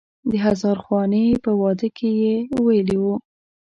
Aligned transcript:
د 0.29 0.31
هزار 0.45 0.77
خوانې 0.83 1.25
په 1.43 1.51
واده 1.61 1.87
کې 1.97 2.09
یې 2.21 2.35
ویلی 2.65 2.97
و. 3.03 3.05